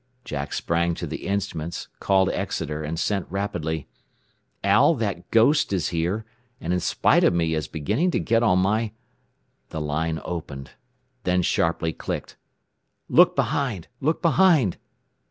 [0.25, 3.87] Jack sprang to the instruments, called Exeter, and sent rapidly,
[4.63, 6.25] "Al, that 'ghost' is here,
[6.59, 8.93] and in spite of me, is beginning to get on my"
[9.69, 10.71] The line opened,
[11.23, 12.35] then sharply clicked:
[13.09, 13.89] "Look behind!
[13.99, 14.77] Look behind!"